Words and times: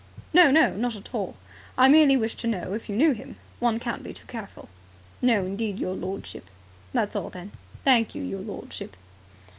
"No, 0.33 0.49
no, 0.49 0.73
not 0.75 0.95
at 0.95 1.13
all. 1.13 1.35
I 1.77 1.87
merely 1.87 2.17
wished 2.17 2.39
to 2.39 2.47
know 2.47 2.73
if 2.73 2.89
you 2.89 2.95
knew 2.95 3.11
him. 3.11 3.35
One 3.59 3.77
can't 3.77 4.01
be 4.01 4.13
too 4.15 4.25
careful." 4.25 4.67
"No, 5.21 5.45
indeed, 5.45 5.77
your 5.77 5.93
lordship." 5.93 6.49
"That's 6.91 7.15
all, 7.15 7.29
then." 7.29 7.51
"Thank 7.83 8.15
you, 8.15 8.23
your 8.23 8.41
lordship." 8.41 8.97